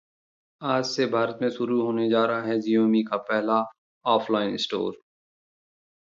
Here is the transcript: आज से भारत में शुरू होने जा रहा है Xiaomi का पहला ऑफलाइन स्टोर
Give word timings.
आज 0.61 0.85
से 0.85 1.05
भारत 1.05 1.39
में 1.41 1.49
शुरू 1.49 1.81
होने 1.81 2.09
जा 2.09 2.25
रहा 2.25 2.41
है 2.41 2.57
Xiaomi 2.59 3.03
का 3.09 3.17
पहला 3.17 3.63
ऑफलाइन 4.05 4.57
स्टोर 4.57 5.01